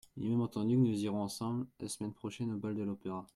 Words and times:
Il 0.17 0.25
est 0.25 0.29
même 0.29 0.41
entendu 0.41 0.77
que 0.77 0.81
nous 0.81 1.03
irons 1.03 1.21
ensemble, 1.21 1.67
la 1.79 1.87
semaine 1.87 2.11
prochaine, 2.11 2.51
au 2.51 2.57
bal 2.57 2.73
de 2.73 2.81
l'Opéra. 2.81 3.29